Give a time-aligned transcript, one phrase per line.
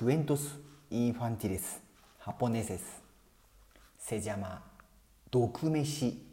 [0.00, 0.58] クエントス・
[0.90, 1.78] インファンティレス・
[2.20, 3.02] ハポネセス・
[3.98, 4.62] セジャマ・
[5.30, 6.24] 毒飯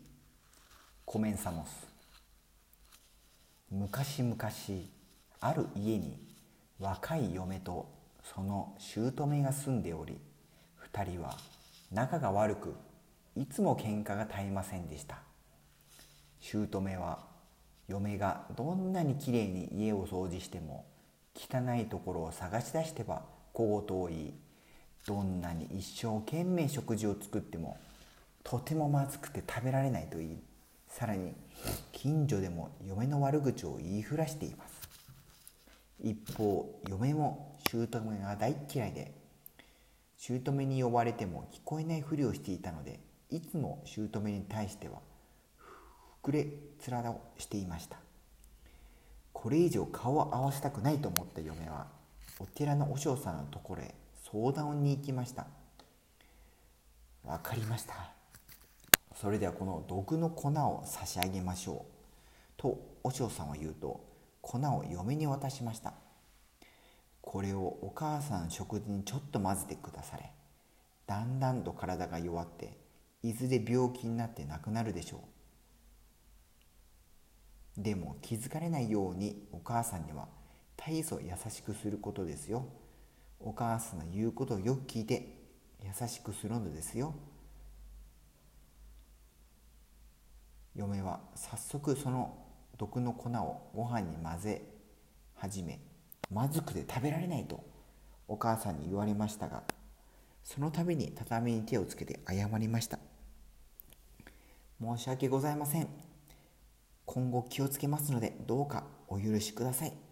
[1.03, 1.85] コメンサモス。
[3.69, 4.37] 昔々
[5.41, 6.17] ある家に
[6.79, 7.89] 若い嫁と
[8.23, 10.17] その姑が住んでおり
[10.77, 11.35] 二人は
[11.91, 12.73] 仲が悪く
[13.35, 15.17] いつも喧嘩が絶えませんでした。
[16.39, 17.19] 姑は
[17.89, 20.85] 嫁がどんなにきれいに家を掃除しても
[21.35, 24.33] 汚いところを探し出しては小言を言い
[25.07, 27.79] どんなに一生懸命食事を作っても
[28.43, 30.43] とてもまずくて食べられないと言い。
[30.87, 31.33] さらに
[31.91, 34.87] 近所でも嫁の悪口を言いふらしています。
[35.99, 37.87] 一方嫁も姑
[38.19, 39.11] が大嫌いで
[40.19, 42.99] 姑に呼ばれても聞こえないふりをしていたので
[43.31, 44.99] いつも姑に対しては
[46.23, 46.47] 膨れ
[46.87, 47.97] 面をしていました。
[49.33, 51.96] これ以上顔を合わせたくないと思った嫁は
[52.39, 53.95] お寺の和尚さんのところへ
[54.31, 55.47] 相談に行きました。
[57.23, 58.11] わかりました。
[59.15, 61.91] それではこの毒の粉を差し上げましょう。
[62.55, 64.05] と和尚さんは言うと
[64.41, 65.93] 粉を嫁に渡しました。
[67.21, 70.31] これをお母さんの食事にちょっと混ぜてくだされ。
[71.07, 72.77] だんだんと体が弱って
[73.23, 75.23] いずれ病気になって亡くなるでしょ
[77.77, 77.81] う。
[77.81, 80.27] でも気づかれないようにお母さんには
[80.87, 82.65] 大層優しくすることですよ。
[83.41, 85.35] お母さんの言うことをよく聞いて
[85.83, 87.13] 優しくするのですよ。
[90.73, 92.37] 嫁は早速その
[92.77, 94.61] 毒の粉をご飯に混ぜ
[95.35, 95.79] 始め
[96.31, 97.61] まずくて食べられないと
[98.27, 99.63] お母さんに言われましたが
[100.43, 102.97] その度に畳に手をつけて謝りました。
[104.79, 105.87] 申し訳ございません。
[107.05, 110.06] 今後気をつけますのでどうかお許しください。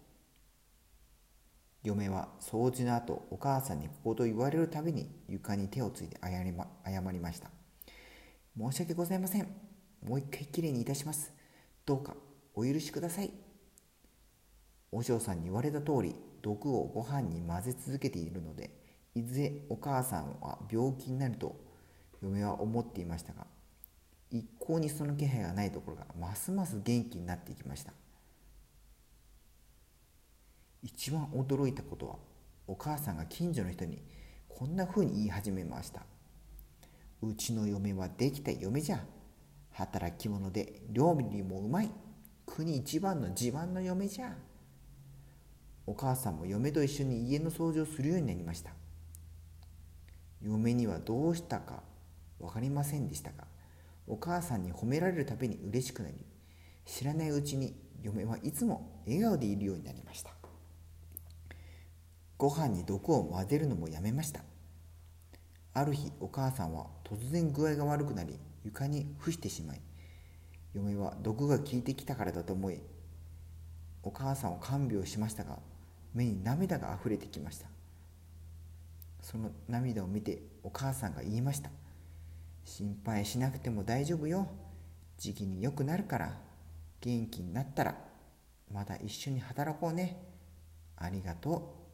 [1.86, 7.48] 嫁は掃除の後お母さんにここと言われるたびに床に手をついて謝り,、ま、謝りました。
[8.58, 9.46] 申し訳ございません。
[10.04, 11.32] もう一回きれいにいたします。
[11.84, 12.16] どうか
[12.54, 13.30] お許しください。
[14.90, 18.70] お嬢さんに言われた通り毒をご飯に混ぜ続けているので
[19.14, 21.56] いずれお母さんは病気になると
[22.22, 23.46] 嫁は思っていましたが
[24.30, 27.92] 一向にその気配がないところがますます元気になっていきました。
[30.86, 32.14] 一番驚いたことは
[32.68, 34.00] お母さんが近所の人に
[34.48, 36.02] こんな風に言い始めました。
[37.22, 39.00] うちの嫁はできた嫁じゃ。
[39.72, 41.90] 働き者で料理もうまい。
[42.46, 44.32] 国一番の自慢の嫁じゃ。
[45.86, 48.70] お母さんも嫁と一緒に家の掃除をするようになりました。
[50.40, 51.82] 嫁にはどうしたか
[52.38, 53.44] 分かりませんでしたが
[54.06, 56.14] お母さんに褒められるたびに嬉しくなり
[56.84, 60.35] 知らないうちに嫁はいつも笑顔でいるようになりました。
[62.38, 64.42] ご飯に毒を混ぜるのもやめました。
[65.72, 69.80] ある日お母さんは突然具合が悪くなり床に伏してしまい
[70.74, 72.80] 嫁は毒が効いてきたからだと思い
[74.02, 75.58] お母さんを看病しましたが
[76.14, 77.68] 目に涙があふれてきました。
[79.20, 81.70] その涙を見てお母さんが言いました。
[82.64, 84.48] 心配しなくても大丈夫よ。
[85.18, 86.38] 時期に良くなるから
[87.00, 87.96] 元気になったら
[88.72, 90.16] また一緒に働こうね。
[90.96, 91.85] ありがとう。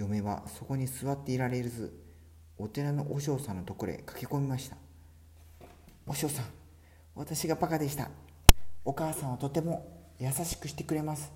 [0.00, 1.92] 嫁はそこに座っていられず
[2.56, 4.76] お寺の和尚さんのところへ駆け込みました。
[6.06, 6.46] 和尚さん
[7.14, 8.08] 私がバカでした。
[8.82, 11.32] お母さんはとても優しくしてくれます。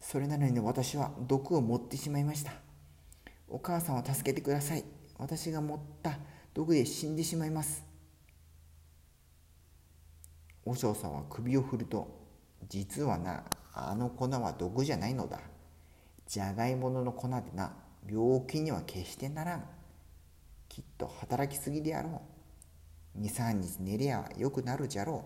[0.00, 2.52] それなのに私は毒を持ってしまいました。
[3.48, 4.84] お母さんを助けてください。
[5.18, 6.18] 私が持った
[6.54, 7.84] 毒で死んでしまいます。
[10.64, 12.08] 和尚さんは首を振ると
[12.68, 15.40] 実はなあの粉は毒じゃないのだ。
[16.28, 17.72] じゃがいもの粉でな
[18.08, 19.64] 病気には決してならん。
[20.68, 22.22] きっと働きすぎであろ
[23.16, 23.20] う。
[23.20, 25.24] 23日寝りゃよくなるじゃろ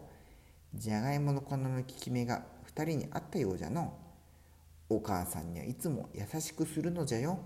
[0.74, 0.78] う。
[0.78, 3.98] じゃがいもの粉の効き目が2人にあったようじゃの
[4.88, 7.40] お母さんにはいつも優しくするのじゃよ。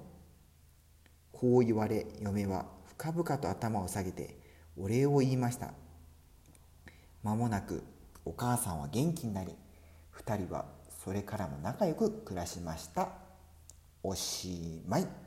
[1.33, 4.39] こう言われ嫁は深々と頭を下げて
[4.77, 5.73] お礼を言いました。
[7.23, 7.83] 間もなく
[8.25, 9.55] お母さんは元気になり
[10.17, 10.67] 2人は
[11.05, 13.09] それからも仲良く暮らしました。
[14.03, 15.24] おしまい。